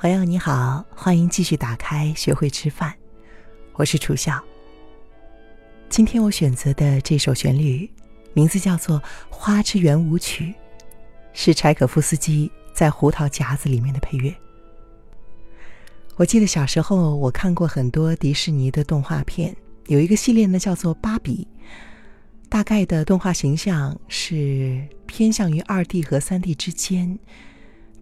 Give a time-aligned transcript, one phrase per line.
[0.00, 2.94] 朋友你好，欢迎继续打开学会吃饭，
[3.72, 4.40] 我是楚笑。
[5.88, 7.90] 今天我选择的这首旋律，
[8.32, 10.44] 名字叫做《花之圆舞曲》，
[11.32, 14.32] 是柴可夫斯基在《胡桃夹子》里面的配乐。
[16.14, 19.52] 我记得小时候我看过很多迪士尼的动画片，
[19.88, 21.44] 有一个系列呢叫做《芭比》，
[22.48, 27.18] 大概的动画形象是偏向于二 D 和三 D 之间。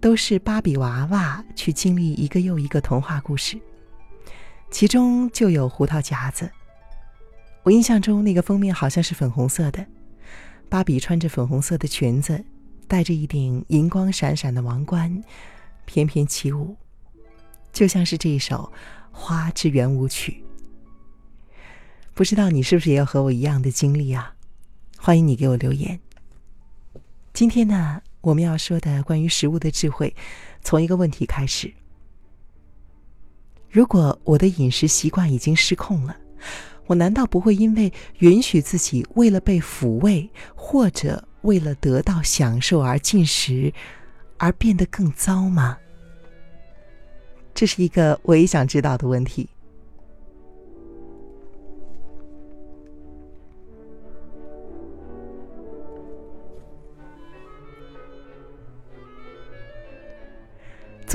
[0.00, 3.58] 都是芭比娃娃去经历一个又一个童话故事，
[4.70, 6.50] 其中就有胡桃夹子。
[7.62, 9.84] 我印象中那个封面好像是粉红色的，
[10.68, 12.44] 芭比穿着粉红色的裙子，
[12.86, 15.22] 戴着一顶银光闪闪的王冠，
[15.84, 16.76] 翩翩起舞，
[17.72, 18.72] 就像是这一首
[19.10, 20.44] 《花之圆舞曲》。
[22.14, 24.34] 不知道你是不是也有和我一样的经历啊？
[24.96, 25.98] 欢迎你给我留言。
[27.32, 28.00] 今天呢？
[28.26, 30.12] 我们要说的关于食物的智慧，
[30.60, 31.72] 从一个问题开始：
[33.70, 36.16] 如果我的饮食习惯已经失控了，
[36.86, 43.72] 我难道不会因为允许自己为了被抚慰或者为了得到享受而进食，
[44.38, 45.78] 而变得更糟吗？
[47.54, 49.48] 这是一个我也想知道的问题。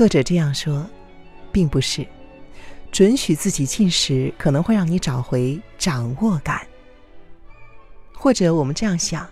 [0.02, 0.84] 作者这样说，
[1.52, 2.04] 并不是
[2.90, 6.66] 准许自己进食可能会让你找回掌握感，
[8.12, 9.24] 或者我们这样想，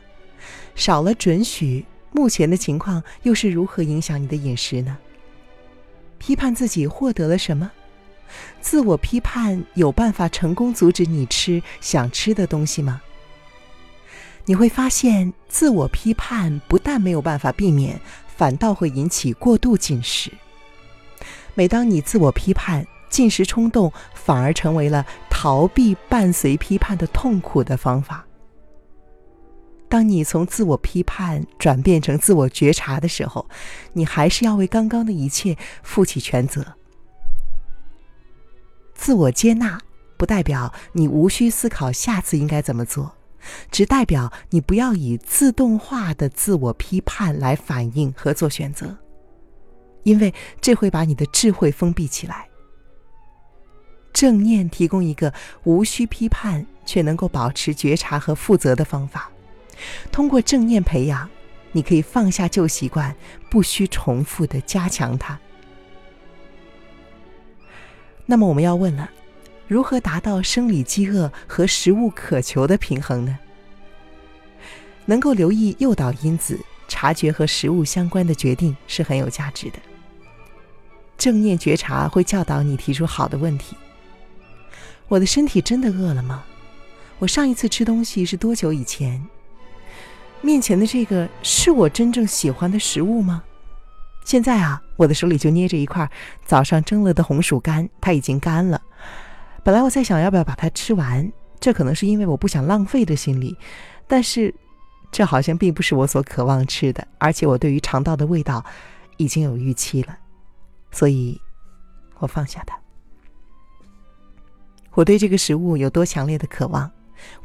[0.77, 4.97] 少了准许，目前的情况又是如何影响你的饮食呢？
[6.19, 7.69] 批判自己获得了什么？
[8.61, 13.03] 自我批判有办法成功阻止你吃想吃的东西吗？
[14.45, 18.01] 你会发现，自我批判不但没有办法避免，
[18.37, 20.31] 反倒会引起过度进食。
[21.55, 28.25] 每当你自我批判，进食冲动反而成为了逃避伴随批判的痛苦的方法。
[29.89, 33.49] 当你从自我批判转变成自我觉察的时候，
[33.93, 36.65] 你还是要为刚刚的一切负起全责。
[38.95, 39.81] 自我接纳
[40.17, 43.17] 不代表你无需思考下次应该怎么做，
[43.73, 48.97] 只代表你不要以自动化的自我批判来反应和做选择。
[50.03, 52.49] 因为这会把你的智慧封闭起来。
[54.13, 55.33] 正念提供一个
[55.65, 59.31] 无需批判却能够保持觉察和负责的方法。
[60.11, 61.29] 通过正念培养，
[61.73, 63.15] 你可以放下旧习惯，
[63.49, 65.39] 不需重复的加强它。
[68.27, 69.11] 那么我们要问了：
[69.67, 73.39] 如何达到生理饥饿和食物渴求的平衡呢？
[75.07, 79.79] 能够留意诱导因子，察觉和食物相关的决定是很有价值的。
[81.21, 83.77] 正念觉察会教导你提出好的问题。
[85.07, 86.43] 我的身体真的饿了吗？
[87.19, 89.23] 我上一次吃东西是多久以前？
[90.41, 93.43] 面前的这个是我真正喜欢的食物吗？
[94.25, 96.11] 现在啊，我的手里就捏着一块
[96.43, 98.81] 早上蒸了的红薯干，它已经干了。
[99.63, 103.55] 本来我在想要不要把它吃完，这可能是因为我不想浪费的心理，
[104.09, 104.55] 但是
[105.13, 108.65] 这好像并不是我所渴望吃的，而且我对于肠道的味道
[109.19, 110.17] 已经有预期了。
[110.91, 111.41] 所以，
[112.19, 112.79] 我放下它。
[114.93, 116.91] 我对这个食物有多强烈的渴望？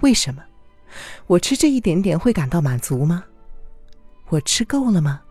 [0.01, 0.43] 为什么？
[1.27, 3.25] 我吃这一点点会感到满足吗？
[4.29, 5.21] 我吃够了吗？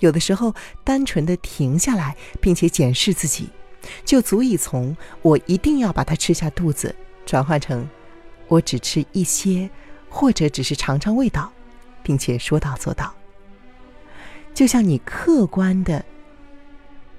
[0.00, 3.48] 有的时候，单纯的停下来，并且检视自己，
[4.04, 6.94] 就足以从我一定要把它吃下肚子，
[7.24, 7.88] 转换成
[8.48, 9.70] 我只吃一些，
[10.10, 11.50] 或者只是尝尝味道，
[12.02, 13.14] 并且说到做到。
[14.54, 16.04] 就像你客观的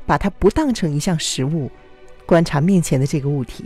[0.05, 1.71] 把它不当成一项食物，
[2.25, 3.65] 观察面前的这个物体，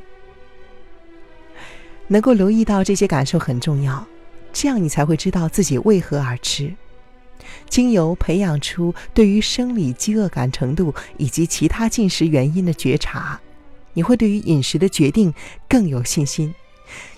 [2.08, 4.08] 能够留意到这些感受很重要，
[4.54, 6.74] 这样你才会知道自己为何而吃。
[7.70, 13.40] 经由培养出对于生理饥饿感程度以及其他进食原因的觉察，
[13.94, 15.34] 你会对于饮食的决定
[15.68, 16.54] 更有信心，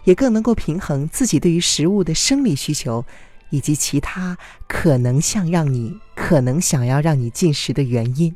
[0.03, 3.05] 也更能够平衡自己对于食物的生理需求。
[3.51, 4.37] 以及其他
[4.67, 5.97] 可能想让你
[6.29, 8.35] 可能想要让你进食的原因，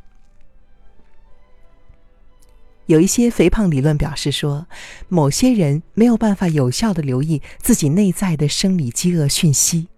[2.87, 4.65] 有一些肥胖理论表示说，
[5.09, 9.89] 某些人没有办法有效的留意自己内在的生理饥饿讯息，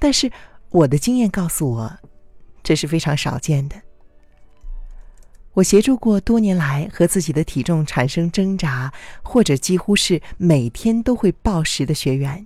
[0.00, 0.32] 但是
[0.70, 1.98] 我的经验告诉我，
[2.64, 3.80] 这是非常少见的。
[5.52, 12.44] 我协助过多年来和自己的体重产生挣扎，或者几乎是每天都会暴食的学员。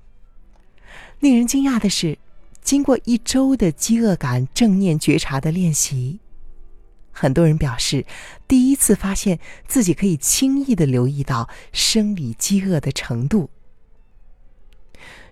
[1.21, 2.19] 令人惊讶的是，
[2.69, 6.21] 经过一周的饥饿感正念觉察的练习，
[7.11, 8.05] 很多人表示，
[8.47, 13.49] 第一次发现自己可以轻易的留意到生理饥饿的程度。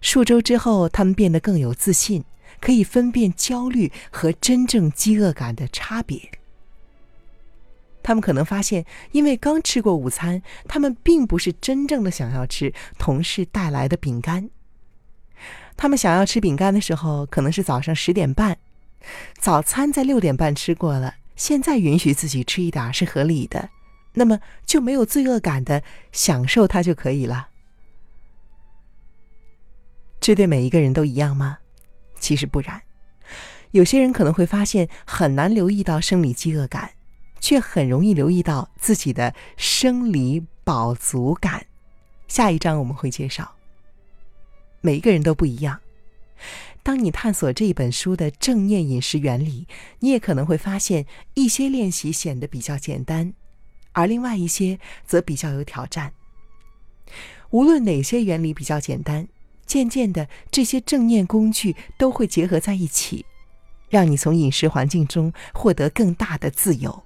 [0.01, 2.25] 数周之后，他们变得更有自信，
[2.59, 6.31] 可以分辨焦虑和真正饥饿感的差别。
[8.03, 14.49] 他们可能发现，因为刚吃过午餐，他们并不是真正的想要吃同事带来的饼干。
[15.77, 18.59] 他们想要吃饼干的时候，可能是早上十点半，
[19.39, 23.69] 早餐在六点半吃过了，现在允许自己吃一点是合理的，
[24.15, 25.83] 那么就没有罪恶感的
[26.13, 27.49] 享受它就可以了。
[30.21, 31.59] 这对每一个人都一样吗？
[32.19, 32.83] 其实不然，
[33.71, 36.91] 有些人可能会发现很难留意到生理饥饿感。
[37.39, 41.67] 却很容易留意到自己的生理饱足感。
[42.27, 43.56] 下一章我们会介绍。
[44.87, 45.81] 每一个人都不一样。
[46.85, 49.67] 当你探索这一本书的正念饮食原理，
[49.99, 51.05] 你也可能会发现
[51.35, 53.35] 一些练习显得比较简单，
[53.91, 56.13] 而另外一些则比较有挑战。
[57.51, 59.27] 无论哪些原理比较简单，
[59.67, 63.27] 渐渐的这些正念工具都会结合在一起，
[63.91, 67.03] 让你从饮食环境中获得更大的自由。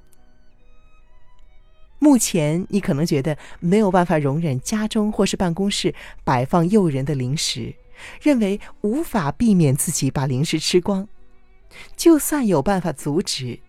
[2.01, 5.95] 目前，你可能觉得没有办法容忍家中或是办公室
[6.25, 7.75] 摆放诱人的零食，
[8.23, 11.07] 认为无法避免自己把零食吃光。
[11.97, 13.61] 就算有办法阻止，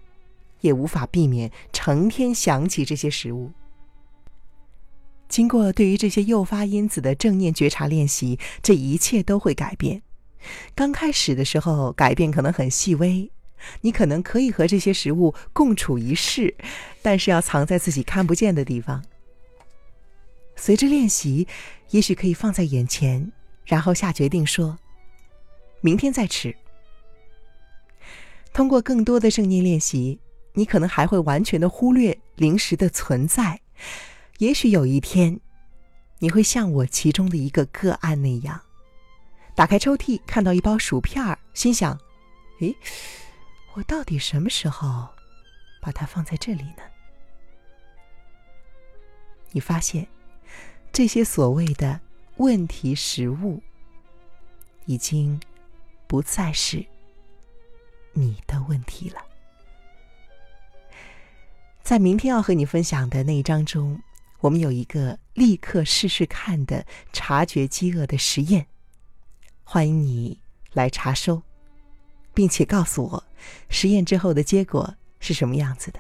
[0.62, 3.52] 也无法避免成天想起这些食物。
[5.28, 10.02] 经过对于这些诱发因子的正念觉察练习，这一切都会改变。
[10.74, 13.30] 刚开始的时候，改变可能很细微。
[13.82, 16.56] 你可能可以和这些食物共处一室，
[17.02, 19.04] 但是要藏在自己看不见的地方。
[20.56, 21.48] 随着练习，
[21.90, 23.32] 也许可以放在眼前，
[23.66, 24.78] 然后下决定说
[25.82, 26.56] ：“明天再吃。”
[28.54, 30.20] 通过更多的正念练习，
[30.54, 33.60] 你可能还会完全的忽略零食的存在。
[34.40, 35.40] 也许有一天，
[36.20, 38.62] 你会像我其中的一个个案那样，
[39.56, 41.98] 打开抽屉看到一包薯片儿，心想
[42.60, 42.76] ：“诶。”
[43.74, 45.08] 我到底什么时候
[45.82, 46.84] 把它放在这里呢？
[49.52, 50.08] 你发现
[50.92, 52.00] 这些所谓的
[52.38, 53.62] 问题食物，
[54.86, 55.40] 已经
[56.06, 56.86] 不再是
[58.12, 59.26] 你的问题了。
[61.82, 64.02] 在明天要和你分享的那一章中，
[64.40, 68.68] 我们有一个立刻试试看的察觉饥饿的实验，
[69.64, 70.42] 欢迎你
[70.74, 71.42] 来查收。
[72.34, 73.24] 并且告诉我，
[73.70, 76.00] 实验之后的结果是什么样子的。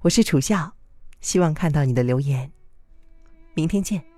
[0.00, 0.74] 我是楚笑
[1.20, 2.50] 希望看到你的留言。
[3.54, 4.08] 明天见。